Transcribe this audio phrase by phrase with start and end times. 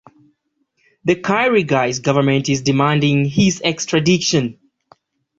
[1.05, 4.57] The Kyrgyz government is demanding his extradition.